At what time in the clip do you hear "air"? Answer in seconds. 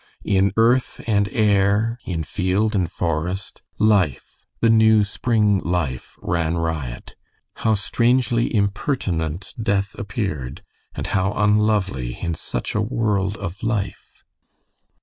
1.31-1.99